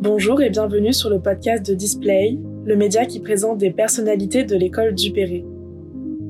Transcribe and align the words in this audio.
Bonjour 0.00 0.40
et 0.40 0.50
bienvenue 0.50 0.92
sur 0.92 1.10
le 1.10 1.20
podcast 1.20 1.68
de 1.68 1.74
Display, 1.74 2.38
le 2.64 2.76
média 2.76 3.04
qui 3.04 3.20
présente 3.20 3.58
des 3.58 3.70
personnalités 3.70 4.44
de 4.44 4.54
l'école 4.54 4.94
Dupéré. 4.94 5.44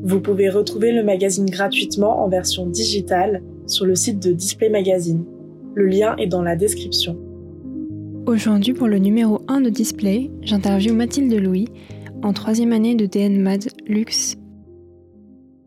Vous 0.03 0.21
pouvez 0.21 0.49
retrouver 0.49 0.93
le 0.93 1.05
magazine 1.05 1.45
gratuitement 1.47 2.25
en 2.25 2.29
version 2.29 2.67
digitale 2.67 3.43
sur 3.67 3.85
le 3.85 3.95
site 3.95 4.21
de 4.21 4.33
Display 4.33 4.71
Magazine. 4.71 5.25
Le 5.75 5.87
lien 5.87 6.17
est 6.17 6.29
dans 6.29 6.43
la 6.43 6.57
description. 6.57 7.19
Aujourd'hui, 8.27 8.73
pour 8.73 8.89
le 8.89 8.99
numéro 8.99 9.43
1 9.49 9.61
de 9.61 9.71
Display, 9.71 10.31
j'interviewe 10.43 10.95
Mathilde 10.95 11.35
Louis, 11.35 11.69
en 12.23 12.33
troisième 12.33 12.73
année 12.73 12.95
de 12.95 13.07
DNMAD 13.07 13.69
Luxe. 13.87 14.37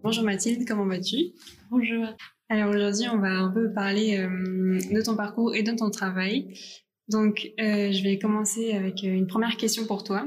Bonjour 0.04 0.24
Mathilde, 0.24 0.68
comment 0.68 0.86
vas-tu? 0.86 1.34
Bonjour. 1.72 2.06
Alors 2.50 2.70
aujourd'hui, 2.72 3.08
on 3.08 3.20
va 3.20 3.30
un 3.30 3.50
peu 3.50 3.72
parler 3.74 4.18
euh, 4.18 4.78
de 4.94 5.02
ton 5.02 5.16
parcours 5.16 5.56
et 5.56 5.64
de 5.64 5.72
ton 5.72 5.90
travail. 5.90 6.54
Donc, 7.08 7.50
euh, 7.62 7.94
je 7.94 8.04
vais 8.04 8.20
commencer 8.20 8.74
avec 8.74 9.06
euh, 9.06 9.08
une 9.08 9.26
première 9.26 9.56
question 9.56 9.86
pour 9.86 10.04
toi. 10.04 10.26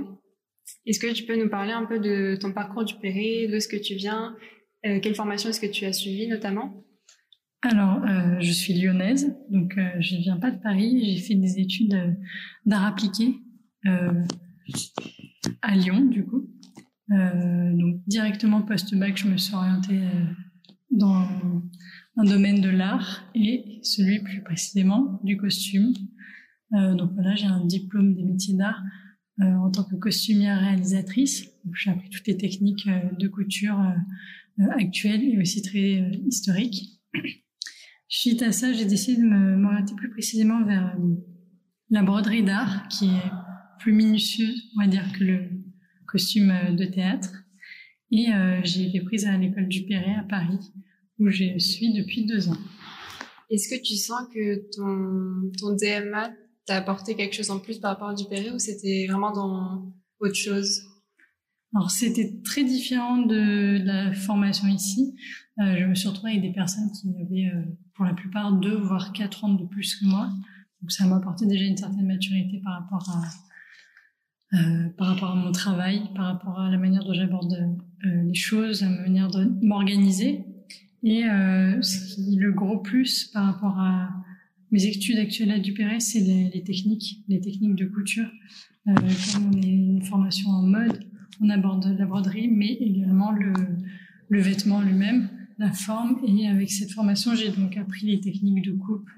Est-ce 0.86 0.98
que 0.98 1.12
tu 1.12 1.24
peux 1.24 1.36
nous 1.36 1.50
parler 1.50 1.72
un 1.72 1.84
peu 1.84 1.98
de 1.98 2.38
ton 2.40 2.54
parcours 2.54 2.86
du 2.86 2.94
Péré, 2.94 3.46
de 3.46 3.58
ce 3.58 3.68
que 3.68 3.76
tu 3.76 3.94
viens, 3.94 4.34
quelle 4.82 5.14
formation 5.14 5.50
est-ce 5.50 5.60
que 5.60 5.70
tu 5.70 5.84
as 5.84 5.92
suivi 5.92 6.28
notamment? 6.28 6.82
Alors, 7.60 8.00
je 8.40 8.50
suis 8.50 8.72
lyonnaise, 8.72 9.36
donc 9.50 9.74
je 10.00 10.16
ne 10.16 10.20
viens 10.20 10.38
pas 10.38 10.50
de 10.50 10.60
Paris. 10.62 11.14
J'ai 11.14 11.22
fait 11.22 11.34
des 11.34 11.58
études 11.58 11.94
euh, 11.94 12.12
d'art 12.64 12.86
appliqué 12.86 13.34
à 15.60 15.74
Lyon, 15.74 16.06
du 16.06 16.24
coup. 16.24 16.48
donc, 17.10 18.00
directement 18.06 18.62
post-bac, 18.62 19.18
je 19.18 19.28
me 19.28 19.36
suis 19.36 19.54
orientée 19.54 20.00
dans 20.96 21.28
un 22.16 22.24
domaine 22.24 22.60
de 22.60 22.70
l'art 22.70 23.24
et 23.34 23.80
celui 23.82 24.20
plus 24.20 24.42
précisément 24.42 25.20
du 25.22 25.36
costume. 25.36 25.92
donc 26.70 27.12
voilà, 27.14 27.34
j'ai 27.34 27.46
un 27.46 27.64
diplôme 27.64 28.14
des 28.14 28.22
métiers 28.24 28.54
d'art 28.54 28.82
euh, 29.40 29.52
en 29.56 29.68
tant 29.68 29.82
que 29.82 29.96
costumière 29.96 30.60
réalisatrice. 30.60 31.50
J'ai 31.74 31.90
appris 31.90 32.08
toutes 32.08 32.26
les 32.28 32.36
techniques 32.36 32.86
euh, 32.86 33.00
de 33.18 33.26
couture 33.26 33.80
euh, 33.80 34.70
actuelles 34.78 35.24
et 35.24 35.40
aussi 35.40 35.60
très 35.60 36.08
historiques. 36.24 37.00
Suite 38.08 38.42
à 38.42 38.52
ça, 38.52 38.72
j'ai 38.72 38.84
décidé 38.84 39.20
de 39.20 39.26
m'orienter 39.26 39.96
plus 39.96 40.08
précisément 40.08 40.64
vers 40.64 40.96
la 41.90 42.04
broderie 42.04 42.44
d'art, 42.44 42.86
qui 42.86 43.06
est 43.06 43.30
plus 43.80 43.92
minutieuse, 43.92 44.70
on 44.76 44.82
va 44.82 44.86
dire, 44.86 45.04
que 45.18 45.24
le 45.24 45.50
costume 46.06 46.52
de 46.76 46.84
théâtre. 46.84 47.32
Et 48.16 48.28
j'ai 48.62 48.86
été 48.86 49.00
prise 49.00 49.26
à 49.26 49.36
l'école 49.36 49.66
du 49.66 49.82
Perret 49.86 50.14
à 50.14 50.22
Paris, 50.22 50.72
où 51.18 51.28
je 51.30 51.58
suis 51.58 51.92
depuis 51.92 52.26
deux 52.26 52.48
ans. 52.48 52.56
Est-ce 53.50 53.68
que 53.68 53.82
tu 53.82 53.96
sens 53.96 54.20
que 54.32 54.70
ton, 54.76 55.50
ton 55.58 55.74
DMA 55.74 56.30
t'as 56.66 56.76
apporté 56.76 57.14
quelque 57.14 57.34
chose 57.34 57.50
en 57.50 57.58
plus 57.58 57.78
par 57.78 57.92
rapport 57.92 58.08
à 58.08 58.14
Dupéré 58.14 58.50
ou 58.50 58.58
c'était 58.58 59.06
vraiment 59.08 59.32
dans 59.32 59.92
autre 60.20 60.34
chose? 60.34 60.82
Alors 61.74 61.90
c'était 61.90 62.40
très 62.44 62.64
différent 62.64 63.18
de 63.18 63.84
la 63.84 64.12
formation 64.12 64.68
ici. 64.68 65.14
Euh, 65.60 65.76
je 65.78 65.84
me 65.84 65.94
suis 65.94 66.08
retrouvée 66.08 66.32
avec 66.32 66.42
des 66.42 66.52
personnes 66.52 66.90
qui 66.92 67.08
avaient 67.20 67.54
euh, 67.54 67.64
pour 67.94 68.04
la 68.04 68.14
plupart 68.14 68.52
deux 68.52 68.76
voire 68.76 69.12
quatre 69.12 69.44
ans 69.44 69.52
de 69.52 69.66
plus 69.66 69.96
que 69.96 70.06
moi. 70.06 70.30
Donc 70.80 70.92
ça 70.92 71.06
m'a 71.06 71.16
apporté 71.16 71.46
déjà 71.46 71.64
une 71.64 71.76
certaine 71.76 72.06
maturité 72.06 72.60
par 72.64 72.80
rapport 72.80 73.08
à 73.10 73.22
euh, 74.54 74.88
par 74.96 75.08
rapport 75.08 75.30
à 75.32 75.34
mon 75.34 75.50
travail, 75.50 76.02
par 76.14 76.26
rapport 76.26 76.60
à 76.60 76.70
la 76.70 76.78
manière 76.78 77.02
dont 77.02 77.12
j'aborde 77.12 77.52
euh, 77.54 77.74
les 78.02 78.34
choses, 78.34 78.82
à 78.82 78.88
ma 78.88 79.02
manière 79.02 79.30
m'organiser. 79.62 80.44
Et 81.04 81.24
euh, 81.24 81.80
ce 81.82 82.14
qui 82.14 82.36
le 82.36 82.52
gros 82.52 82.78
plus 82.78 83.24
par 83.24 83.44
rapport 83.44 83.78
à 83.78 84.10
mes 84.70 84.86
études 84.86 85.18
actuelles 85.18 85.50
à 85.50 85.58
Dupéré, 85.58 86.00
c'est 86.00 86.20
les, 86.20 86.64
techniques, 86.64 87.22
les 87.28 87.40
techniques 87.40 87.76
de 87.76 87.84
couture. 87.84 88.28
Euh, 88.88 88.94
comme 89.32 89.50
on 89.52 89.60
est 89.60 89.68
une 89.68 90.02
formation 90.02 90.48
en 90.50 90.62
mode, 90.62 91.04
on 91.42 91.50
aborde 91.50 91.94
la 91.98 92.06
broderie, 92.06 92.48
mais 92.48 92.72
également 92.72 93.32
le, 93.32 93.52
le 94.28 94.40
vêtement 94.40 94.80
lui-même, 94.80 95.28
la 95.58 95.72
forme. 95.72 96.18
Et 96.26 96.48
avec 96.48 96.70
cette 96.70 96.90
formation, 96.90 97.34
j'ai 97.34 97.50
donc 97.50 97.76
appris 97.76 98.06
les 98.06 98.20
techniques 98.20 98.64
de 98.64 98.72
coupe, 98.72 99.08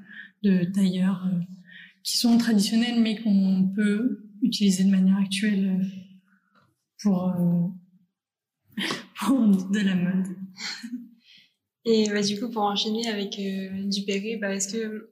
de 0.42 0.64
tailleur, 0.64 1.24
euh, 1.26 1.38
qui 2.02 2.18
sont 2.18 2.36
traditionnelles, 2.36 3.00
mais 3.00 3.16
qu'on 3.16 3.70
peut 3.74 4.24
utiliser 4.42 4.84
de 4.84 4.90
manière 4.90 5.18
actuelle 5.18 5.68
euh, 5.68 7.10
euh, 7.10 7.28
pour 7.30 7.34
de 9.70 9.80
la 9.80 9.94
mode. 9.94 10.36
Et 11.84 12.08
bah, 12.10 12.22
du 12.22 12.38
coup, 12.40 12.50
pour 12.50 12.62
enchaîner 12.62 13.08
avec 13.08 13.38
euh, 13.38 14.38
bah, 14.40 14.54
est-ce 14.54 14.72
que 14.72 15.10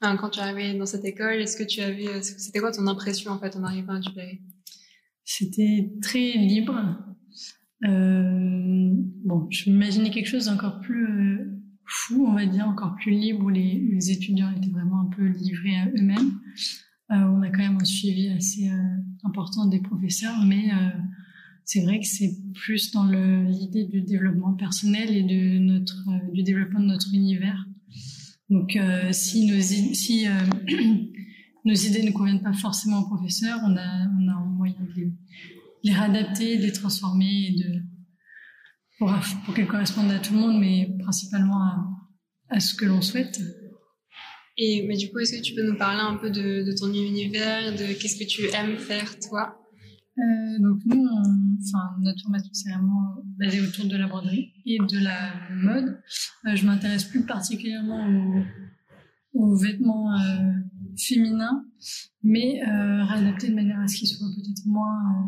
quand 0.00 0.30
tu 0.30 0.40
arrivé 0.40 0.78
dans 0.78 0.86
cette 0.86 1.04
école, 1.04 1.40
est-ce 1.40 1.56
que 1.56 1.64
tu 1.64 1.80
avais, 1.80 2.22
c'était 2.22 2.60
quoi 2.60 2.72
ton 2.72 2.86
impression 2.86 3.32
en 3.32 3.38
fait 3.38 3.56
en 3.56 3.64
arrivant 3.64 3.94
à 3.94 4.00
Dupéré 4.00 4.40
C'était 5.24 5.92
très 6.02 6.32
libre. 6.32 6.74
Euh, 7.84 8.90
bon, 9.24 9.46
je 9.50 9.70
m'imaginais 9.70 10.10
quelque 10.10 10.28
chose 10.28 10.46
d'encore 10.46 10.80
plus 10.80 11.06
euh, 11.06 11.62
fou, 11.86 12.26
on 12.26 12.34
va 12.34 12.46
dire, 12.46 12.66
encore 12.66 12.96
plus 12.96 13.12
libre, 13.12 13.44
où 13.44 13.48
les, 13.48 13.88
les, 13.92 14.10
étudiants 14.10 14.52
étaient 14.56 14.70
vraiment 14.70 15.00
un 15.00 15.10
peu 15.16 15.26
livrés 15.26 15.76
à 15.76 15.86
eux-mêmes. 15.88 16.40
Euh, 17.10 17.16
on 17.16 17.42
a 17.42 17.50
quand 17.50 17.58
même 17.58 17.78
un 17.80 17.84
suivi 17.84 18.28
assez 18.30 18.70
important 19.24 19.66
des 19.66 19.80
professeurs, 19.80 20.44
mais 20.46 20.70
c'est 21.72 21.82
vrai 21.82 22.00
que 22.00 22.06
c'est 22.06 22.32
plus 22.52 22.90
dans 22.90 23.04
l'idée 23.04 23.84
du 23.84 24.02
développement 24.02 24.54
personnel 24.54 25.16
et 25.16 25.22
de 25.22 25.58
notre, 25.60 26.32
du 26.32 26.42
développement 26.42 26.80
de 26.80 26.86
notre 26.86 27.14
univers. 27.14 27.64
Donc, 28.48 28.74
euh, 28.74 29.12
si, 29.12 29.48
euh, 29.52 30.32
nos 31.64 31.74
idées 31.74 32.02
ne 32.02 32.10
conviennent 32.10 32.42
pas 32.42 32.54
forcément 32.54 32.98
aux 32.98 33.06
professeurs, 33.06 33.60
on 33.62 33.76
a, 33.76 34.08
on 34.18 34.28
a 34.28 34.32
un 34.32 34.46
moyen 34.46 34.80
de 34.80 35.00
les, 35.00 35.12
les 35.84 35.92
réadapter, 35.92 36.56
de 36.56 36.62
les 36.62 36.72
transformer 36.72 37.54
de, 37.56 37.82
pour, 38.98 39.54
qu'elles 39.54 39.68
correspondent 39.68 40.10
à 40.10 40.18
tout 40.18 40.34
le 40.34 40.40
monde, 40.40 40.58
mais 40.58 40.96
principalement 40.98 41.62
à, 41.62 41.86
à 42.48 42.58
ce 42.58 42.74
que 42.74 42.84
l'on 42.84 43.00
souhaite. 43.00 43.40
Et 44.58 44.84
mais 44.88 44.96
du 44.96 45.08
coup, 45.12 45.20
est-ce 45.20 45.36
que 45.36 45.40
tu 45.40 45.54
peux 45.54 45.64
nous 45.64 45.78
parler 45.78 46.00
un 46.00 46.16
peu 46.16 46.30
de, 46.30 46.64
de 46.64 46.72
ton 46.76 46.92
univers, 46.92 47.70
de 47.70 47.92
qu'est-ce 47.92 48.16
que 48.16 48.28
tu 48.28 48.46
aimes 48.56 48.76
faire 48.76 49.20
toi? 49.20 49.59
Euh, 50.20 50.58
donc 50.58 50.80
nous, 50.84 51.06
on, 51.06 52.00
notre 52.00 52.22
formation 52.22 52.50
c'est 52.52 52.70
vraiment 52.70 53.22
basé 53.38 53.60
autour 53.60 53.86
de 53.86 53.96
la 53.96 54.06
broderie 54.06 54.52
et 54.66 54.78
de 54.78 54.98
la 54.98 55.32
mode. 55.50 56.00
Euh, 56.46 56.54
je 56.54 56.66
m'intéresse 56.66 57.04
plus 57.04 57.24
particulièrement 57.24 58.06
aux, 59.32 59.56
vêtements 59.56 60.12
euh, 60.14 60.52
féminins, 60.98 61.64
mais 62.22 62.60
réadaptés 62.62 63.48
de 63.48 63.54
manière 63.54 63.80
à 63.80 63.88
ce 63.88 63.96
qu'ils 63.96 64.08
soient 64.08 64.26
peut-être 64.36 64.66
moins, 64.66 65.26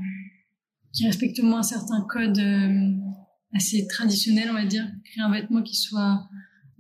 qui 0.93 1.07
respectent 1.07 1.43
moins 1.43 1.63
certains 1.63 2.03
codes 2.09 2.43
assez 3.55 3.87
traditionnels, 3.87 4.49
on 4.51 4.55
va 4.55 4.67
dire. 4.67 4.85
Créer 5.05 5.23
un 5.23 5.31
vêtement 5.31 5.63
qui 5.63 5.77
soit 5.77 6.29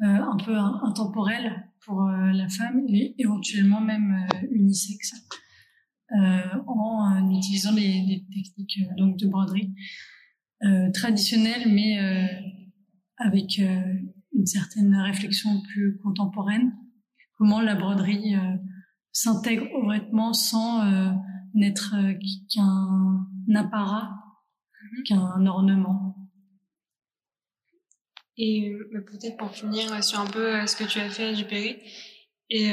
un 0.00 0.36
peu 0.44 0.56
intemporel 0.56 1.68
pour 1.86 2.02
la 2.02 2.48
femme 2.48 2.82
et 2.88 3.14
éventuellement 3.18 3.80
même 3.80 4.26
unisexe. 4.50 5.14
Euh, 6.14 6.62
en 6.66 7.30
utilisant 7.30 7.72
les, 7.72 8.02
les 8.02 8.26
techniques 8.30 8.80
euh, 8.82 8.94
donc 8.98 9.16
de 9.16 9.26
broderie 9.26 9.72
euh, 10.62 10.90
traditionnelles, 10.90 11.72
mais 11.72 11.98
avec 13.16 13.58
une 13.58 14.46
certaine 14.46 14.94
réflexion 14.94 15.62
plus 15.62 15.96
contemporaine. 16.02 16.76
Comment 17.38 17.60
la 17.60 17.74
broderie 17.74 18.34
s'intègre 19.10 19.72
au 19.74 19.88
vêtement 19.88 20.32
sans 20.32 20.84
n'être 21.54 21.94
qu'un 22.52 23.26
apparat, 23.54 24.10
mm-hmm. 24.10 25.02
qu'un 25.04 25.46
ornement. 25.46 26.16
Et 28.36 28.72
peut-être 28.92 29.36
pour 29.38 29.50
finir 29.50 30.02
sur 30.04 30.20
un 30.20 30.26
peu 30.26 30.66
ce 30.66 30.76
que 30.76 30.84
tu 30.84 30.98
as 31.00 31.08
fait 31.08 31.28
à 31.28 31.32
Dupéry, 31.32 31.76
et 32.50 32.72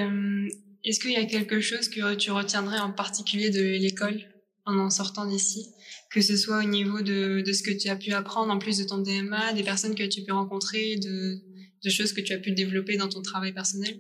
est-ce 0.84 1.00
qu'il 1.00 1.12
y 1.12 1.18
a 1.18 1.26
quelque 1.26 1.60
chose 1.60 1.90
que 1.90 2.16
tu 2.16 2.32
retiendrais 2.32 2.80
en 2.80 2.92
particulier 2.92 3.50
de 3.50 3.62
l'école 3.62 4.22
en 4.66 4.78
en 4.78 4.90
sortant 4.90 5.26
d'ici? 5.26 5.68
Que 6.12 6.22
ce 6.22 6.38
soit 6.38 6.60
au 6.60 6.68
niveau 6.68 7.02
de, 7.02 7.42
de, 7.46 7.54
ce 7.54 7.64
que 7.64 7.72
tu 7.72 7.90
as 7.90 7.96
pu 7.96 8.12
apprendre 8.14 8.52
en 8.52 8.60
plus 8.60 8.78
de 8.78 8.84
ton 8.84 8.98
DMA, 8.98 9.54
des 9.54 9.64
personnes 9.64 9.96
que 9.96 10.08
tu 10.08 10.24
peux 10.24 10.34
rencontrer, 10.34 10.96
de, 10.96 11.42
de 11.84 11.90
choses 11.90 12.14
que 12.14 12.22
tu 12.22 12.34
as 12.34 12.40
pu 12.40 12.52
développer 12.52 12.98
dans 12.98 13.10
ton 13.10 13.22
travail 13.22 13.54
personnel? 13.54 14.00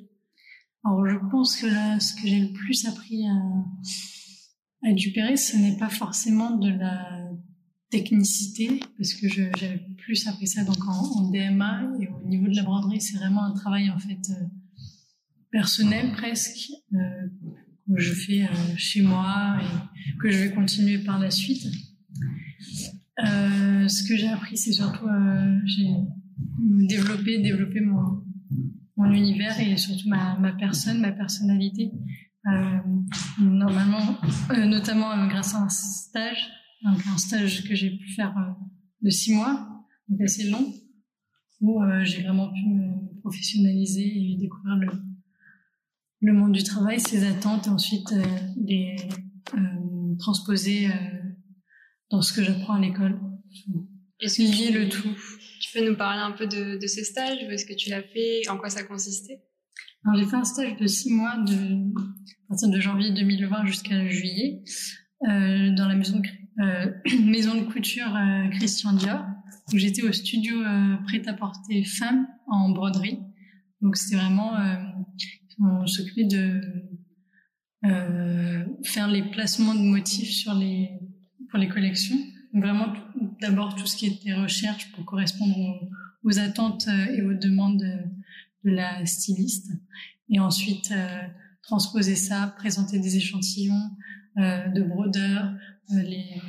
Alors 0.85 1.05
je 1.05 1.17
pense 1.29 1.57
que 1.57 1.67
ce 1.67 2.21
que 2.21 2.27
j'ai 2.27 2.39
le 2.39 2.53
plus 2.53 2.85
appris 2.85 3.25
à, 3.27 3.35
à 4.87 4.95
ce 5.35 5.57
n'est 5.57 5.77
pas 5.77 5.89
forcément 5.89 6.55
de 6.55 6.69
la 6.69 7.29
technicité, 7.89 8.79
parce 8.97 9.13
que 9.13 9.27
j'avais 9.27 9.81
plus 9.97 10.27
appris 10.27 10.47
ça 10.47 10.63
donc 10.63 10.77
en, 10.87 10.91
en, 10.91 11.29
DMA 11.31 11.91
et 11.99 12.07
au 12.07 12.27
niveau 12.27 12.47
de 12.47 12.55
la 12.55 12.63
broderie, 12.63 13.01
c'est 13.01 13.17
vraiment 13.17 13.43
un 13.43 13.53
travail 13.53 13.89
en 13.89 13.99
fait... 13.99 14.31
Euh, 14.31 14.45
personnel 15.51 16.11
presque 16.13 16.71
euh, 16.93 16.97
que 17.87 17.99
je 17.99 18.13
fais 18.13 18.43
euh, 18.43 18.75
chez 18.77 19.01
moi 19.01 19.57
et 19.61 20.19
que 20.19 20.29
je 20.29 20.43
vais 20.43 20.51
continuer 20.51 20.99
par 20.99 21.19
la 21.19 21.31
suite. 21.31 21.65
Euh, 23.23 23.87
ce 23.87 24.07
que 24.07 24.15
j'ai 24.15 24.27
appris, 24.27 24.57
c'est 24.57 24.71
surtout 24.71 25.07
j'ai 25.65 25.89
développé, 26.87 27.39
développé 27.39 27.81
mon, 27.81 28.23
mon 28.95 29.11
univers 29.11 29.59
et 29.59 29.75
surtout 29.77 30.07
ma, 30.07 30.37
ma 30.37 30.53
personne, 30.53 30.99
ma 31.01 31.11
personnalité. 31.11 31.91
Normalement, 33.39 34.17
notamment 34.65 35.27
grâce 35.27 35.53
à 35.53 35.59
un 35.59 35.69
stage, 35.69 36.49
donc 36.83 36.99
un 37.13 37.17
stage 37.17 37.67
que 37.67 37.75
j'ai 37.75 37.91
pu 37.91 38.07
faire 38.13 38.33
de 39.01 39.09
six 39.09 39.33
mois, 39.33 39.85
donc 40.07 40.21
assez 40.21 40.49
long, 40.49 40.73
où 41.59 41.81
j'ai 42.03 42.23
vraiment 42.23 42.49
pu 42.49 42.65
me 42.67 43.19
professionnaliser 43.21 44.07
et 44.07 44.37
découvrir 44.39 44.77
le, 44.77 44.87
le 46.21 46.33
monde 46.33 46.51
du 46.51 46.63
travail, 46.63 46.99
ses 46.99 47.25
attentes, 47.25 47.67
et 47.67 47.69
ensuite 47.69 48.13
les 48.65 48.95
transposer 50.19 50.89
dans 52.11 52.21
ce 52.21 52.33
que 52.33 52.43
j'apprends 52.43 52.73
à 52.73 52.79
l'école. 52.79 53.19
Est-ce 54.21 54.37
que 54.37 54.77
le 54.77 54.89
tout. 54.89 55.15
Tu 55.61 55.77
peux 55.77 55.87
nous 55.87 55.95
parler 55.95 56.21
un 56.21 56.31
peu 56.31 56.47
de, 56.47 56.79
de 56.79 56.87
ce 56.87 57.03
stage 57.03 57.37
Où 57.47 57.51
est-ce 57.51 57.65
que 57.65 57.73
tu 57.73 57.89
l'as 57.89 58.01
fait? 58.01 58.47
En 58.49 58.57
quoi 58.57 58.69
ça 58.69 58.83
consistait? 58.83 59.41
Alors, 60.05 60.19
j'ai 60.19 60.29
fait 60.29 60.35
un 60.35 60.43
stage 60.43 60.77
de 60.77 60.87
six 60.87 61.11
mois, 61.11 61.37
de, 61.37 61.53
à 61.53 62.47
partir 62.49 62.69
de 62.69 62.79
janvier 62.79 63.11
2020 63.11 63.65
jusqu'à 63.65 64.07
juillet, 64.09 64.63
euh, 65.27 65.71
dans 65.75 65.87
la 65.87 65.95
maison 65.95 66.19
de, 66.19 66.27
euh, 66.63 66.91
maison 67.25 67.55
de 67.55 67.65
couture 67.71 68.15
euh, 68.15 68.47
Christian 68.49 68.93
Dior. 68.93 69.23
où 69.73 69.77
j'étais 69.77 70.03
au 70.03 70.11
studio 70.11 70.61
euh, 70.61 70.95
prêt-à-porter 71.05 71.83
femme 71.83 72.27
en 72.47 72.69
broderie. 72.69 73.19
Donc, 73.81 73.97
c'était 73.97 74.15
vraiment, 74.15 74.57
euh, 74.57 74.75
on 75.59 75.85
s'occupait 75.87 76.25
de 76.25 76.61
faire 78.83 79.07
les 79.07 79.23
placements 79.23 79.75
de 79.75 79.81
motifs 79.81 80.45
pour 80.45 81.59
les 81.59 81.69
collections. 81.69 82.17
vraiment, 82.53 82.93
d'abord, 83.41 83.75
tout 83.75 83.85
ce 83.85 83.95
qui 83.95 84.07
était 84.07 84.33
recherche 84.33 84.91
pour 84.91 85.05
correspondre 85.05 85.55
aux, 86.23 86.39
attentes 86.39 86.87
et 86.87 87.21
aux 87.21 87.33
demandes 87.33 87.83
de 88.63 88.71
la 88.71 89.05
styliste. 89.05 89.71
Et 90.29 90.39
ensuite, 90.39 90.91
euh, 90.91 91.21
transposer 91.63 92.15
ça, 92.15 92.53
présenter 92.57 92.99
des 92.99 93.17
échantillons 93.17 93.89
euh, 94.37 94.67
de 94.69 94.83
brodeurs, 94.83 95.53
euh, 95.91 96.01
les 96.01 96.41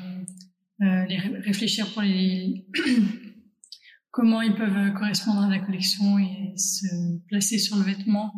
réfléchir 1.44 1.92
pour 1.92 2.02
les 2.02 2.66
comment 4.10 4.40
ils 4.40 4.54
peuvent 4.54 4.92
correspondre 4.94 5.42
à 5.42 5.48
la 5.48 5.58
collection 5.58 6.18
et 6.18 6.54
se 6.56 6.86
placer 7.28 7.58
sur 7.58 7.76
le 7.76 7.82
vêtement. 7.82 8.32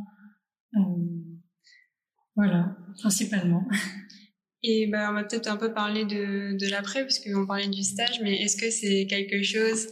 Voilà, 2.36 2.76
principalement. 2.98 3.66
Et 4.64 4.86
ben, 4.86 5.10
on 5.10 5.14
va 5.14 5.24
peut-être 5.24 5.48
un 5.48 5.56
peu 5.56 5.72
parler 5.72 6.04
de, 6.04 6.56
de 6.56 6.70
l'après, 6.70 7.04
puisqu'on 7.04 7.46
parlait 7.46 7.68
du 7.68 7.82
stage, 7.82 8.20
mais 8.22 8.42
est-ce 8.42 8.56
que 8.56 8.70
c'est 8.70 9.06
quelque 9.06 9.42
chose 9.42 9.88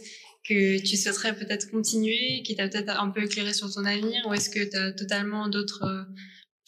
que 0.47 0.81
tu 0.81 0.95
souhaiterais 0.95 1.35
peut-être 1.35 1.69
continuer, 1.69 2.41
qui 2.43 2.55
t'a 2.55 2.69
peut-être 2.69 3.01
un 3.01 3.09
peu 3.09 3.23
éclairé 3.23 3.53
sur 3.53 3.71
ton 3.71 3.83
avenir, 3.83 4.25
ou 4.27 4.33
est-ce 4.33 4.49
que 4.49 4.69
tu 4.69 4.77
as 4.77 4.93
totalement 4.93 5.49
d'autres 5.49 5.83
euh, 5.83 6.03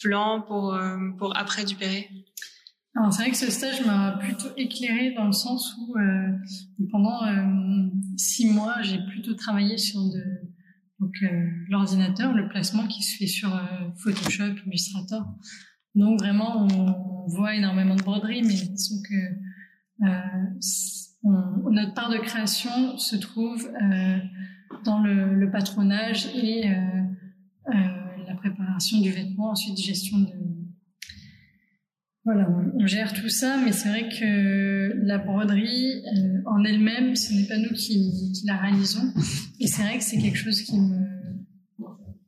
plans 0.00 0.42
pour, 0.42 0.74
euh, 0.74 0.98
pour 1.18 1.36
après 1.36 1.64
Dupéré? 1.64 2.08
Alors 2.96 3.12
c'est 3.12 3.22
vrai 3.22 3.30
que 3.32 3.36
ce 3.36 3.50
stage 3.50 3.84
m'a 3.84 4.12
plutôt 4.12 4.50
éclairé 4.56 5.12
dans 5.14 5.26
le 5.26 5.32
sens 5.32 5.74
où 5.78 5.96
euh, 5.98 6.28
pendant 6.92 7.26
euh, 7.26 7.88
six 8.16 8.46
mois 8.46 8.82
j'ai 8.82 8.98
plutôt 9.10 9.34
travaillé 9.34 9.78
sur 9.78 10.00
de 10.00 10.22
donc 11.00 11.12
l'ordinateur, 11.68 12.32
le 12.32 12.48
placement 12.48 12.86
qui 12.86 13.02
se 13.02 13.16
fait 13.16 13.26
sur 13.26 13.50
Photoshop, 13.96 14.54
Illustrator. 14.66 15.24
Donc 15.94 16.20
vraiment 16.20 16.66
on 16.66 17.26
voit 17.26 17.54
énormément 17.54 17.96
de 17.96 18.02
broderie, 18.02 18.42
mais 18.42 18.54
disons 18.54 19.02
que 19.08 19.14
notre 21.70 21.94
part 21.94 22.10
de 22.10 22.18
création 22.18 22.98
se 22.98 23.16
trouve 23.16 23.66
euh, 23.66 24.18
dans 24.84 25.00
le, 25.00 25.34
le, 25.34 25.50
patronage 25.50 26.26
et 26.34 26.68
euh, 26.68 26.74
euh, 27.68 27.72
la 28.26 28.34
préparation 28.34 29.00
du 29.00 29.10
vêtement, 29.10 29.50
ensuite 29.50 29.78
gestion 29.78 30.18
de... 30.18 30.32
Voilà, 32.24 32.48
on, 32.50 32.86
gère 32.86 33.12
tout 33.12 33.28
ça, 33.28 33.60
mais 33.62 33.72
c'est 33.72 33.88
vrai 33.90 34.08
que 34.08 34.94
la 35.04 35.18
broderie 35.18 36.02
euh, 36.16 36.40
en 36.46 36.64
elle-même, 36.64 37.14
ce 37.16 37.34
n'est 37.34 37.46
pas 37.46 37.58
nous 37.58 37.74
qui, 37.74 38.32
la 38.46 38.56
réalisons. 38.56 39.12
Et 39.60 39.66
c'est 39.66 39.82
vrai 39.82 39.98
que 39.98 40.04
c'est 40.04 40.18
quelque 40.18 40.38
chose 40.38 40.62
qui 40.62 40.80
me, 40.80 41.06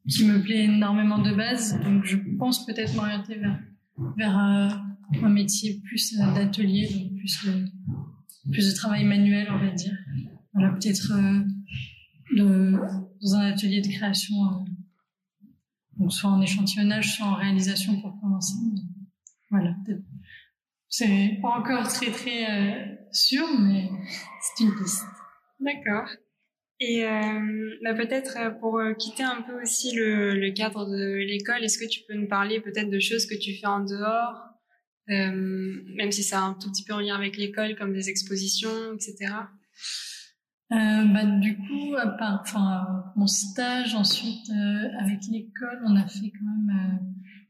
qui 0.09 0.25
me 0.25 0.43
plaît 0.43 0.65
énormément 0.65 1.19
de 1.19 1.35
base. 1.35 1.81
Donc 1.83 2.05
je 2.05 2.17
pense 2.39 2.67
peut-être 2.67 2.95
m'orienter 2.95 3.37
vers, 3.37 3.59
vers 4.19 4.37
un 4.37 5.29
métier 5.31 5.81
plus 5.85 6.15
d'atelier, 6.35 6.89
donc 6.93 7.17
plus 7.17 7.47
de 7.47 7.65
plus 8.51 8.71
de 8.71 8.75
travail 8.75 9.05
manuel, 9.05 9.49
on 9.51 9.59
va 9.59 9.71
dire. 9.73 9.97
Voilà, 10.53 10.71
peut-être 10.73 11.13
euh, 11.13 12.79
dans 13.21 13.35
un 13.35 13.53
atelier 13.53 13.81
de 13.81 13.89
création, 13.89 14.35
euh, 14.45 14.65
donc 15.99 16.13
soit 16.13 16.31
en 16.31 16.41
échantillonnage, 16.41 17.17
soit 17.17 17.27
en 17.27 17.35
réalisation 17.35 18.01
pour 18.01 18.19
commencer. 18.21 18.55
Voilà, 19.58 19.75
c'est 20.88 21.38
pas 21.43 21.49
encore 21.49 21.88
très 21.88 22.11
très 22.11 22.44
euh, 22.44 22.97
sûr, 23.11 23.47
mais 23.61 23.88
c'est 24.41 24.64
une 24.64 24.75
piste. 24.76 25.05
D'accord. 25.61 26.08
Et 26.79 27.05
euh, 27.05 27.70
bah 27.82 27.94
peut-être 27.94 28.58
pour 28.61 28.81
quitter 28.99 29.23
un 29.23 29.43
peu 29.43 29.62
aussi 29.62 29.94
le, 29.94 30.35
le 30.38 30.53
cadre 30.53 30.85
de 30.85 31.14
l'école, 31.26 31.64
est-ce 31.64 31.79
que 31.79 31.88
tu 31.88 32.00
peux 32.06 32.14
nous 32.14 32.29
parler 32.29 32.61
peut-être 32.61 32.91
de 32.91 33.00
choses 33.00 33.26
que 33.26 33.35
tu 33.35 33.58
fais 33.58 33.67
en 33.67 33.81
dehors 33.81 34.47
euh, 35.08 35.82
même 35.94 36.11
si 36.11 36.23
ça 36.23 36.41
a 36.41 36.43
un 36.43 36.55
tout 36.55 36.70
petit 36.70 36.85
peu 36.85 36.93
en 36.93 37.00
lien 37.00 37.14
avec 37.14 37.37
l'école, 37.37 37.76
comme 37.76 37.93
des 37.93 38.09
expositions, 38.09 38.94
etc. 38.94 39.32
Euh, 40.73 41.05
bah, 41.05 41.25
du 41.25 41.56
coup, 41.56 41.94
à 41.97 42.09
part, 42.09 42.41
enfin, 42.43 43.05
mon 43.14 43.29
stage, 43.29 43.94
ensuite 43.94 44.50
euh, 44.50 44.88
avec 45.00 45.20
l'école, 45.31 45.81
on 45.87 45.94
a 45.94 46.06
fait 46.09 46.32
quand 46.32 46.44
même 46.44 46.76
euh, 46.76 46.97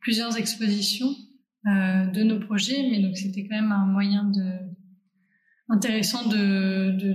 plusieurs 0.00 0.36
expositions 0.36 1.08
euh, 1.08 1.25
de 1.66 2.22
nos 2.22 2.38
projets, 2.38 2.88
mais 2.90 3.02
donc 3.02 3.16
c'était 3.16 3.46
quand 3.46 3.56
même 3.56 3.72
un 3.72 3.86
moyen 3.86 4.30
intéressant 5.68 6.28
de, 6.28 6.92
de 6.92 7.14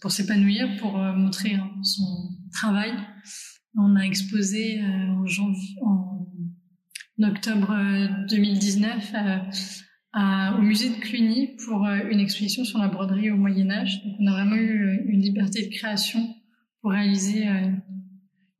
pour 0.00 0.10
s'épanouir, 0.10 0.76
pour 0.78 0.98
montrer 0.98 1.54
hein, 1.54 1.70
son 1.82 2.04
travail. 2.52 2.92
On 3.76 3.96
a 3.96 4.02
exposé 4.02 4.82
en 5.82 6.22
octobre 7.22 7.74
2019 8.28 9.12
euh, 9.14 9.38
à, 10.12 10.56
au 10.58 10.62
musée 10.62 10.90
de 10.90 11.00
Cluny 11.00 11.56
pour 11.64 11.86
euh, 11.86 12.00
une 12.10 12.20
exposition 12.20 12.64
sur 12.64 12.78
la 12.78 12.88
broderie 12.88 13.30
au 13.30 13.36
Moyen 13.36 13.70
Âge. 13.70 14.02
Donc 14.04 14.14
on 14.20 14.26
a 14.26 14.32
vraiment 14.32 14.56
eu 14.56 14.86
euh, 14.86 15.02
une 15.06 15.20
liberté 15.20 15.66
de 15.66 15.74
création 15.74 16.20
pour 16.80 16.92
réaliser 16.92 17.46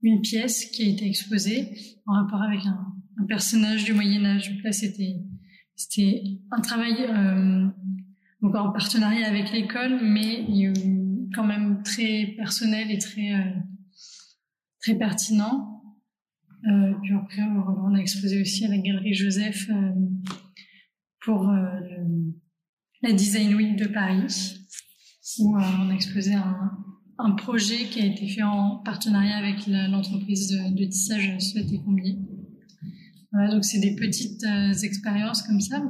une 0.00 0.20
pièce 0.20 0.66
qui 0.66 0.84
a 0.84 0.88
été 0.90 1.08
exposée 1.08 1.74
en 2.06 2.22
rapport 2.22 2.40
avec 2.40 2.64
un, 2.66 2.91
un 3.18 3.24
personnage 3.26 3.84
du 3.84 3.92
Moyen 3.92 4.24
Âge. 4.24 4.50
Donc 4.50 4.62
là, 4.62 4.72
c'était 4.72 5.22
un 6.50 6.60
travail 6.60 6.96
euh, 7.00 7.66
en 8.42 8.72
partenariat 8.72 9.26
avec 9.26 9.52
l'école, 9.52 10.00
mais 10.02 10.46
quand 11.34 11.44
même 11.44 11.82
très 11.82 12.34
personnel 12.36 12.90
et 12.90 12.98
très 12.98 13.32
euh, 13.32 13.60
très 14.82 14.96
pertinent. 14.96 15.72
Euh, 16.70 16.92
puis 17.02 17.14
après, 17.14 17.42
on 17.42 17.94
a 17.94 17.98
exposé 17.98 18.40
aussi 18.40 18.64
à 18.64 18.68
la 18.68 18.78
Galerie 18.78 19.14
Joseph 19.14 19.68
euh, 19.70 19.92
pour 21.24 21.48
euh, 21.48 21.80
la 23.02 23.12
Design 23.12 23.54
Week 23.54 23.76
de 23.76 23.86
Paris, 23.86 24.58
où 25.40 25.56
on 25.56 25.90
a 25.90 25.94
exposé 25.94 26.34
un, 26.34 27.30
projet 27.36 27.86
qui 27.86 28.00
a 28.00 28.06
été 28.06 28.28
fait 28.28 28.42
en 28.42 28.78
partenariat 28.78 29.36
avec 29.36 29.66
l'entreprise 29.66 30.50
de, 30.50 30.84
tissage 30.84 31.38
Souhaite 31.38 31.72
et 31.72 31.80
Combier. 31.80 32.18
Voilà, 33.32 33.50
donc 33.50 33.64
c'est 33.64 33.80
des 33.80 33.96
petites 33.96 34.44
expériences 34.82 35.42
comme 35.42 35.60
ça, 35.60 35.82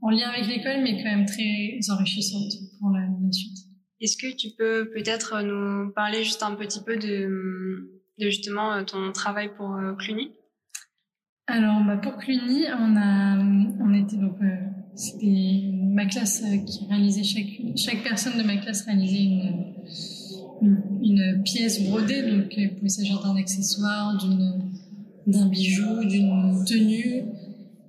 en 0.00 0.10
lien 0.10 0.30
avec 0.30 0.46
l'école, 0.46 0.82
mais 0.82 1.02
quand 1.02 1.16
même 1.16 1.26
très 1.26 1.78
enrichissantes 1.90 2.52
pour 2.80 2.90
la, 2.90 3.00
la 3.00 3.32
suite. 3.32 3.58
Est-ce 4.00 4.16
que 4.16 4.34
tu 4.34 4.48
peux 4.58 4.90
peut-être 4.92 5.42
nous 5.42 5.92
parler 5.92 6.24
juste 6.24 6.42
un 6.42 6.54
petit 6.54 6.80
peu 6.84 6.96
de 6.96 8.02
de 8.18 8.26
justement 8.30 8.72
euh, 8.72 8.84
ton 8.84 9.12
travail 9.12 9.50
pour 9.56 9.74
euh, 9.74 9.94
Cluny 9.94 10.30
Alors, 11.46 11.82
bah, 11.84 11.96
pour 11.96 12.16
Cluny, 12.16 12.64
on 12.78 12.96
a, 12.96 13.38
on 13.38 13.94
était 13.94 14.16
donc, 14.16 14.36
euh, 14.42 14.56
c'était 14.94 15.70
ma 15.72 16.06
classe 16.06 16.42
qui 16.66 16.86
réalisait 16.88 17.24
chaque, 17.24 17.76
chaque 17.76 18.02
personne 18.02 18.38
de 18.38 18.46
ma 18.46 18.56
classe 18.56 18.82
réalisait 18.82 19.22
une, 20.60 20.82
une, 21.02 21.42
pièce 21.44 21.82
brodée, 21.88 22.22
donc 22.22 22.52
il 22.56 22.74
pouvait 22.76 22.88
s'agir 22.88 23.20
d'un 23.22 23.36
accessoire, 23.36 24.16
d'une, 24.18 24.71
d'un 25.26 25.46
bijou, 25.46 26.04
d'une 26.04 26.64
tenue, 26.66 27.24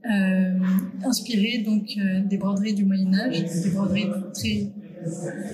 euh, 0.06 0.60
inspirée 1.06 1.64
donc 1.66 1.98
des 2.26 2.38
broderies 2.38 2.74
du 2.74 2.86
Moyen 2.86 3.14
Âge, 3.14 3.44
des 3.64 3.70
broderies 3.72 4.10
très 4.34 4.68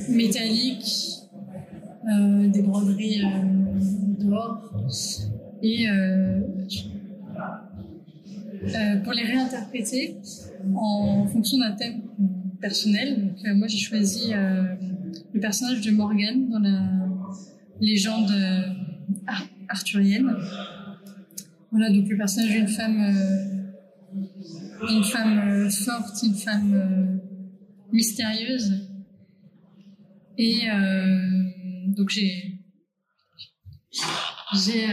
métalliques, 0.09 1.19
euh, 2.11 2.47
des 2.47 2.61
broderies 2.61 3.21
dehors. 4.19 4.71
Et 5.61 5.89
euh, 5.89 6.39
euh, 8.63 8.95
pour 9.03 9.13
les 9.13 9.23
réinterpréter 9.23 10.17
en 10.75 11.25
fonction 11.27 11.57
d'un 11.57 11.73
thème 11.73 12.01
personnel. 12.61 13.21
Donc, 13.21 13.45
euh, 13.45 13.55
moi, 13.55 13.67
j'ai 13.67 13.77
choisi 13.77 14.31
le 15.33 15.39
personnage 15.39 15.81
de 15.81 15.91
Morgan 15.91 16.49
dans 16.49 16.59
la 16.59 16.81
légende 17.79 18.31
arthurienne. 19.67 20.35
Voilà, 21.71 21.91
donc 21.91 22.09
le 22.09 22.17
personnage 22.17 22.51
d'une 22.51 22.67
femme, 22.67 23.13
une 24.89 25.03
femme 25.03 25.69
forte, 25.69 26.23
une 26.23 26.35
femme 26.35 27.21
mystérieuse. 27.91 28.87
Et 30.37 30.67
donc 31.87 32.09
j'ai 32.09 32.59
j'ai 34.53 34.85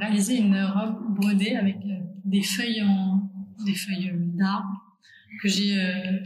réalisé 0.00 0.38
une 0.38 0.60
robe 0.64 1.14
brodée 1.16 1.54
avec 1.54 1.76
des 2.24 2.42
feuilles 2.42 2.82
en 2.82 3.30
des 3.64 3.74
feuilles 3.74 4.12
d'arbre 4.34 4.88
que 5.40 5.48
j'ai 5.48 5.78
euh, 5.78 6.18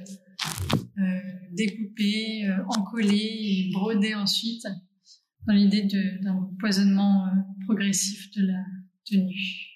euh, 0.98 1.20
découpées, 1.52 2.46
euh, 2.46 2.64
encollées 2.68 3.68
et 3.68 3.70
brodées 3.72 4.14
ensuite 4.14 4.66
dans 5.46 5.54
l'idée 5.54 5.82
d'un 6.22 6.48
poisonnement 6.58 7.26
progressif 7.66 8.30
de 8.36 8.46
la 8.46 8.64
tenue. 9.12 9.68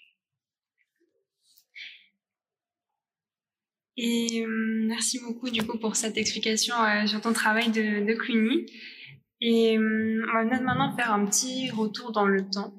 Et 3.98 4.44
merci 4.46 5.18
beaucoup 5.20 5.50
du 5.50 5.62
coup 5.62 5.78
pour 5.78 5.96
cette 5.96 6.18
explication 6.18 6.74
sur 7.06 7.20
ton 7.20 7.32
travail 7.32 7.70
de, 7.70 8.04
de 8.06 8.14
Cluny. 8.14 8.66
Et 9.40 9.78
on 9.78 10.32
va 10.32 10.44
maintenant 10.44 10.96
faire 10.96 11.12
un 11.12 11.24
petit 11.26 11.70
retour 11.70 12.12
dans 12.12 12.26
le 12.26 12.48
temps. 12.48 12.74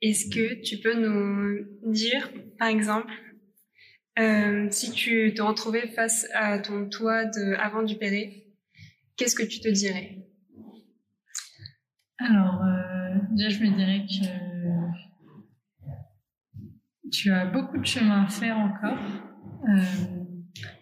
Est-ce 0.00 0.30
que 0.30 0.62
tu 0.62 0.78
peux 0.78 0.94
nous 0.94 1.92
dire, 1.92 2.30
par 2.58 2.68
exemple, 2.68 3.12
euh, 4.18 4.68
si 4.70 4.92
tu 4.92 5.32
te 5.34 5.42
retrouvais 5.42 5.88
face 5.88 6.26
à 6.34 6.58
ton 6.58 6.88
toi 6.88 7.24
de 7.24 7.54
avant 7.54 7.82
du 7.82 7.96
Péré, 7.96 8.46
qu'est-ce 9.16 9.34
que 9.34 9.44
tu 9.44 9.60
te 9.60 9.68
dirais? 9.68 10.18
Alors, 12.18 12.62
euh, 12.62 13.14
déjà, 13.32 13.48
je 13.48 13.60
me 13.60 13.76
dirais 13.76 14.04
que 14.08 15.07
tu 17.10 17.30
as 17.30 17.46
beaucoup 17.46 17.78
de 17.78 17.86
chemin 17.86 18.24
à 18.24 18.28
faire 18.28 18.58
encore. 18.58 18.98
Euh, 19.68 19.82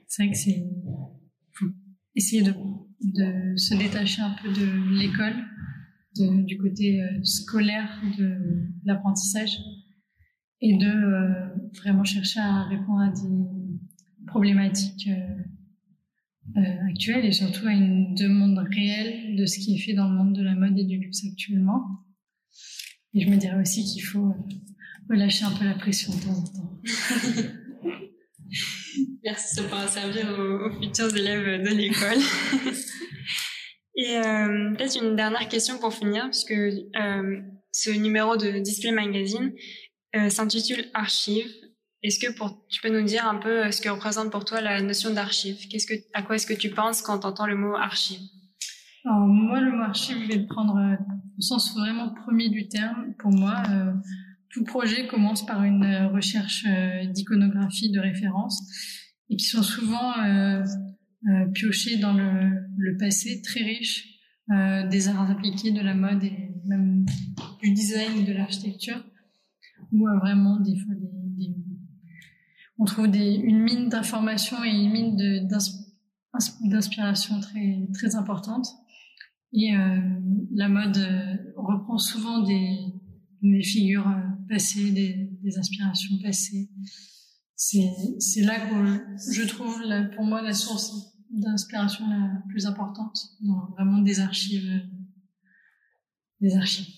c'est 0.07 0.25
vrai 0.25 0.33
que 0.33 0.39
c'est 0.39 0.65
faut 1.53 1.67
essayer 2.15 2.43
de, 2.43 2.53
de, 3.01 3.57
se 3.57 3.75
détacher 3.75 4.23
un 4.23 4.35
peu 4.43 4.49
de 4.49 4.99
l'école, 4.99 5.35
du 6.19 6.57
côté 6.57 7.03
scolaire 7.23 7.91
de 8.19 8.71
l'apprentissage 8.85 9.59
et 10.61 10.77
de 10.77 10.87
euh, 10.87 11.49
vraiment 11.75 12.05
chercher 12.05 12.41
à 12.41 12.65
répondre 12.65 13.01
à 13.01 13.11
des 13.11 14.27
problématiques 14.27 15.09
euh, 15.09 16.61
euh, 16.61 16.89
actuelles 16.89 17.25
et 17.25 17.33
surtout 17.33 17.67
à 17.67 17.73
une 17.73 18.15
demande 18.15 18.59
réelle 18.59 19.37
de 19.37 19.47
ce 19.47 19.59
qui 19.59 19.75
est 19.75 19.79
fait 19.79 19.95
dans 19.95 20.09
le 20.09 20.17
monde 20.17 20.35
de 20.35 20.43
la 20.43 20.55
mode 20.55 20.79
et 20.79 20.85
du 20.85 20.99
luxe 20.99 21.25
actuellement. 21.27 21.83
Et 23.13 23.21
je 23.21 23.31
me 23.31 23.37
dirais 23.37 23.61
aussi 23.61 23.85
qu'il 23.85 24.03
faut 24.03 24.35
relâcher 25.09 25.45
un 25.45 25.53
peu 25.53 25.65
la 25.65 25.75
pression 25.75 26.13
de 26.15 26.23
temps 26.23 26.31
en 26.31 26.45
temps. 26.45 26.81
Merci, 29.25 29.55
ça 29.57 29.63
pourra 29.65 29.89
servir 29.89 30.27
aux, 30.39 30.71
futurs 30.81 31.15
élèves 31.17 31.63
de 31.63 31.71
l'école. 31.71 32.19
Et 33.99 34.21
peut-être 34.77 35.03
une 35.03 35.17
dernière 35.17 35.49
question 35.49 35.79
pour 35.79 35.93
finir, 35.93 36.25
puisque 36.27 36.55
ce 37.77 37.91
numéro 37.91 38.37
de 38.37 38.59
Display 38.59 38.91
Magazine 38.91 39.53
euh, 40.17 40.31
s'intitule 40.31 40.87
Archive. 40.95 41.47
Est-ce 42.03 42.19
que 42.19 42.33
pour, 42.37 42.67
tu 42.69 42.81
peux 42.81 42.89
nous 42.89 43.05
dire 43.05 43.27
un 43.27 43.37
peu 43.37 43.67
euh, 43.67 43.71
ce 43.71 43.83
que 43.83 43.89
représente 43.91 44.31
pour 44.31 44.45
toi 44.47 44.63
la 44.63 44.81
notion 44.81 45.13
d'archive? 45.13 45.59
Qu'est-ce 45.69 45.87
que, 45.87 45.95
à 46.15 46.23
quoi 46.23 46.37
est-ce 46.37 46.47
que 46.47 46.55
tu 46.55 46.71
penses 46.71 47.03
quand 47.03 47.19
tu 47.19 47.27
entends 47.27 47.47
le 47.47 47.57
mot 47.57 47.75
archive 47.75 48.21
Alors, 49.05 49.27
moi, 49.27 49.61
le 49.61 49.73
mot 49.73 49.83
archive, 49.83 50.17
je 50.23 50.29
vais 50.29 50.37
le 50.37 50.47
prendre 50.47 50.77
euh, 50.79 50.97
au 51.39 51.43
sens 51.43 51.77
vraiment 51.77 52.15
premier 52.15 52.49
du 52.49 52.67
terme. 52.69 53.15
Pour 53.19 53.31
moi, 53.31 53.63
tout 54.51 54.65
projet 54.65 55.07
commence 55.07 55.45
par 55.45 55.63
une 55.65 56.11
recherche 56.13 56.65
d'iconographie 57.13 57.91
de 57.91 58.01
référence 58.01 58.63
et 59.29 59.37
qui 59.37 59.45
sont 59.45 59.63
souvent 59.63 60.15
piochés 61.53 61.99
dans 61.99 62.15
le, 62.15 62.51
le, 62.77 62.97
passé 62.97 63.43
très 63.43 63.63
riche 63.63 64.21
des 64.91 65.09
arts 65.09 65.31
appliqués, 65.31 65.73
de 65.73 65.81
la 65.81 65.95
mode 65.95 66.25
et 66.25 66.51
même 66.65 67.05
du 67.63 67.73
design, 67.73 68.25
de 68.25 68.33
l'architecture 68.33 69.03
où 69.93 70.07
vraiment 70.21 70.59
des 70.61 70.77
fois 70.77 70.95
des, 70.95 71.55
on 72.79 72.85
trouve 72.85 73.09
des, 73.09 73.35
une 73.35 73.61
mine 73.61 73.89
d'informations 73.89 74.63
et 74.65 74.71
une 74.71 74.93
mine 74.93 75.49
d'inspiration 76.63 77.41
très 77.41 77.89
très 77.95 78.15
importante. 78.17 78.67
Et 79.53 79.75
euh, 79.75 80.01
la 80.55 80.69
mode 80.69 80.99
euh, 80.99 81.37
reprend 81.57 81.97
souvent 81.97 82.43
des, 82.43 82.77
des 83.43 83.63
figures 83.63 84.09
euh, 84.09 84.21
passées, 84.49 84.91
des, 84.91 85.59
inspirations 85.59 86.19
passées. 86.23 86.69
C'est 87.57 88.43
là 88.43 88.61
que 88.61 89.33
je 89.33 89.47
trouve 89.47 89.83
pour 90.15 90.25
moi 90.25 90.43
la 90.43 90.53
source 90.53 90.93
d'inspiration 91.31 92.09
la 92.09 92.43
plus 92.49 92.67
importante 92.67 93.19
dans 93.41 93.71
vraiment 93.77 94.01
des 94.03 94.21
archives 94.21 94.83
des 96.41 96.55
archives. 96.57 96.95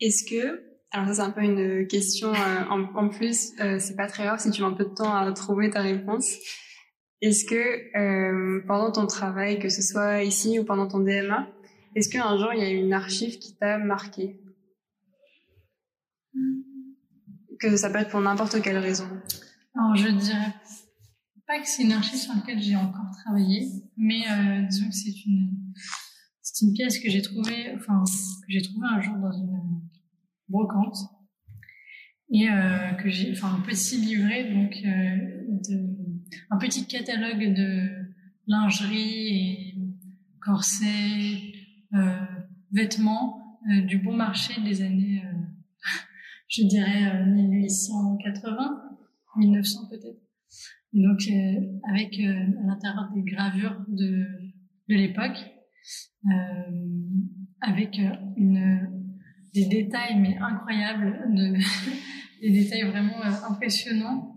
Est-ce 0.00 0.24
que 0.24 0.70
alors 0.92 1.08
ça 1.08 1.14
c'est 1.14 1.20
un 1.20 1.30
peu 1.30 1.42
une 1.42 1.86
question 1.86 2.32
euh, 2.32 2.64
en, 2.68 2.82
en, 2.96 3.08
plus, 3.08 3.52
euh, 3.60 3.78
c'est 3.78 3.94
pas 3.94 4.08
très 4.08 4.24
grave 4.24 4.40
si 4.40 4.50
tu 4.50 4.62
mets 4.62 4.68
un 4.68 4.72
peu 4.72 4.84
de 4.84 4.94
temps 4.94 5.14
à 5.14 5.30
trouver 5.32 5.70
ta 5.70 5.82
réponse. 5.82 6.34
Est-ce 7.20 7.44
que 7.44 7.96
euh, 7.96 8.64
pendant 8.66 8.90
ton 8.90 9.06
travail, 9.06 9.58
que 9.58 9.68
ce 9.68 9.82
soit 9.82 10.24
ici 10.24 10.58
ou 10.58 10.64
pendant 10.64 10.88
ton 10.88 11.00
DMA, 11.00 11.48
est-ce 11.94 12.08
qu'un 12.08 12.36
jour 12.38 12.52
il 12.54 12.60
y 12.60 12.64
a 12.64 12.70
une 12.70 12.92
archive 12.92 13.38
qui 13.38 13.56
t'a 13.56 13.78
marqué? 13.78 14.40
Que 17.60 17.76
ça 17.76 17.90
peut 17.90 17.98
être 17.98 18.10
pour 18.10 18.20
n'importe 18.20 18.62
quelle 18.62 18.78
raison. 18.78 19.06
Alors 19.76 19.94
je 19.94 20.08
dirais 20.08 20.54
pas 21.46 21.60
que 21.60 21.68
c'est 21.68 21.82
une 21.82 21.92
archive 21.92 22.18
sur 22.18 22.34
laquelle 22.34 22.60
j'ai 22.60 22.76
encore 22.76 23.10
travaillé, 23.24 23.68
mais 23.96 24.22
euh, 24.30 24.62
disons 24.68 24.88
que 24.88 24.94
c'est 24.94 25.26
une 25.26 25.72
c'est 26.40 26.64
une 26.64 26.72
pièce 26.72 26.98
que 26.98 27.10
j'ai 27.10 27.22
trouvée, 27.22 27.74
enfin 27.76 28.02
que 28.04 28.46
j'ai 28.48 28.62
trouvée 28.62 28.86
un 28.90 29.00
jour 29.00 29.16
dans 29.16 29.32
une 29.32 29.82
brocante 30.48 30.96
et 32.32 32.48
euh, 32.48 32.92
que 32.92 33.10
j'ai 33.10 33.32
enfin 33.32 33.56
un 33.56 33.60
petit 33.60 33.96
livret 33.96 34.52
donc 34.52 34.72
euh, 34.84 35.44
de, 35.68 36.00
un 36.50 36.58
petit 36.58 36.86
catalogue 36.86 37.54
de 37.54 37.88
lingerie 38.46 39.26
et 39.28 39.74
corsets 40.40 41.52
euh, 41.94 42.16
vêtements 42.72 43.58
euh, 43.70 43.82
du 43.82 43.98
bon 43.98 44.14
marché 44.14 44.60
des 44.62 44.82
années 44.82 45.22
euh, 45.24 45.32
je 46.50 46.64
dirais 46.64 47.24
1880 47.26 48.82
1900 49.36 49.88
peut-être 49.88 50.20
donc 50.92 51.20
avec 51.88 52.18
à 52.20 52.66
l'intérieur 52.66 53.08
des 53.14 53.22
gravures 53.22 53.80
de 53.88 54.26
de 54.88 54.94
l'époque 54.94 55.38
avec 57.62 57.98
des 59.54 59.66
détails 59.66 60.18
mais 60.18 60.36
incroyables, 60.38 61.34
de, 61.34 61.54
des 62.42 62.50
détails 62.50 62.88
vraiment 62.88 63.20
euh, 63.24 63.48
impressionnants. 63.48 64.34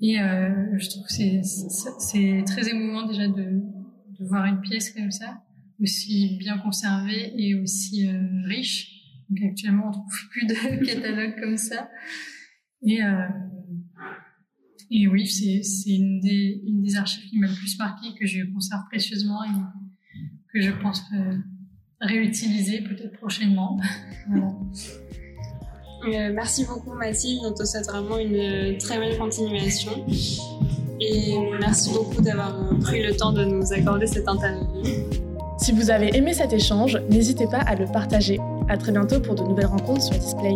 Et 0.00 0.20
euh, 0.20 0.78
je 0.78 0.88
trouve 0.90 1.04
que 1.04 1.12
c'est, 1.12 1.42
c'est 1.42 2.44
très 2.46 2.68
émouvant 2.68 3.06
déjà 3.06 3.26
de, 3.26 3.60
de 4.18 4.24
voir 4.26 4.44
une 4.44 4.60
pièce 4.60 4.90
comme 4.90 5.10
ça, 5.10 5.42
aussi 5.80 6.36
bien 6.38 6.58
conservée 6.58 7.32
et 7.36 7.54
aussi 7.56 8.06
euh, 8.06 8.42
riche. 8.46 8.97
Donc 9.30 9.50
actuellement, 9.50 9.88
on 9.88 9.92
trouve 9.92 10.28
plus 10.30 10.46
de 10.46 10.84
catalogues 10.86 11.40
comme 11.40 11.56
ça. 11.56 11.90
Et, 12.82 13.02
euh, 13.02 13.28
et 14.90 15.06
oui, 15.08 15.26
c'est, 15.26 15.90
une, 15.90 16.20
des, 16.20 16.62
une 16.66 16.82
des 16.82 16.96
archives 16.96 17.24
qui 17.28 17.38
m'a 17.38 17.46
le 17.46 17.54
plus 17.54 17.78
marqué, 17.78 18.08
que 18.18 18.26
je 18.26 18.44
conserve 18.52 18.82
précieusement 18.88 19.44
et 19.44 19.48
que 20.52 20.60
je 20.60 20.70
pense 20.70 21.02
réutiliser 22.00 22.80
peut-être 22.82 23.18
prochainement. 23.18 23.78
Euh, 26.06 26.32
merci 26.32 26.64
beaucoup 26.64 26.94
Mathilde, 26.94 27.40
on 27.44 27.52
te 27.52 27.64
souhaite 27.64 27.86
vraiment 27.86 28.18
une 28.18 28.78
très 28.78 28.98
belle 28.98 29.18
continuation. 29.18 30.06
Et 31.00 31.34
merci 31.60 31.92
beaucoup 31.92 32.22
d'avoir 32.22 32.54
pris 32.80 33.02
le 33.02 33.16
temps 33.16 33.32
de 33.32 33.44
nous 33.44 33.72
accorder 33.72 34.06
cette 34.06 34.28
interview. 34.28 34.64
Si 35.58 35.72
vous 35.72 35.90
avez 35.90 36.16
aimé 36.16 36.34
cet 36.34 36.52
échange, 36.52 36.96
n'hésitez 37.10 37.46
pas 37.46 37.58
à 37.58 37.74
le 37.74 37.86
partager. 37.86 38.38
À 38.68 38.76
très 38.76 38.92
bientôt 38.92 39.18
pour 39.20 39.34
de 39.34 39.42
nouvelles 39.42 39.66
rencontres 39.66 40.02
sur 40.02 40.16
Display. 40.18 40.54